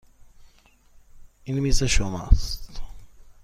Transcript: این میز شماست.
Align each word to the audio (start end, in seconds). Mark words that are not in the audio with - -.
این 1.43 1.59
میز 1.59 1.83
شماست. 1.83 2.81